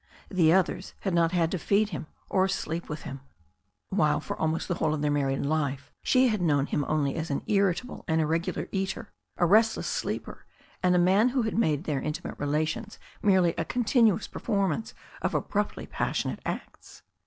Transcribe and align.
The 0.29 0.51
others 0.51 0.95
had 1.01 1.13
not 1.13 1.31
had 1.31 1.51
to 1.51 1.59
feed 1.59 1.89
him 1.89 2.07
or 2.27 2.47
sleep 2.47 2.89
with 2.89 3.03
him; 3.03 3.21
while, 3.89 4.19
for 4.19 4.35
almost 4.35 4.67
the 4.67 4.73
whole 4.73 4.95
of 4.95 5.03
their 5.03 5.11
married 5.11 5.45
life, 5.45 5.91
she 6.01 6.29
had 6.29 6.41
known 6.41 6.65
him 6.65 6.83
only 6.87 7.13
as 7.13 7.29
an 7.29 7.43
irritable 7.45 8.03
and 8.07 8.19
irregular 8.19 8.67
eater, 8.71 9.11
a 9.37 9.45
restless 9.45 9.85
sleeper, 9.85 10.47
and 10.81 10.95
a 10.95 10.97
man 10.97 11.29
who 11.29 11.43
had 11.43 11.55
made 11.55 11.83
their 11.83 12.01
intimate 12.01 12.39
relations 12.39 12.97
merely 13.21 13.53
a 13.59 13.63
continuous 13.63 14.25
performance 14.27 14.95
of 15.21 15.35
abruptly 15.35 15.85
passionate 15.85 16.39
acts. 16.47 17.03